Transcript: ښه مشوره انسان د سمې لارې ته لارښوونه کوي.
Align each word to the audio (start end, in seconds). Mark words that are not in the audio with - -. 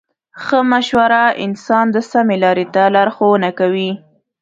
ښه 0.43 0.59
مشوره 0.71 1.23
انسان 1.45 1.85
د 1.91 1.97
سمې 2.11 2.37
لارې 2.43 2.65
ته 2.73 2.83
لارښوونه 2.95 3.49
کوي. 3.59 3.91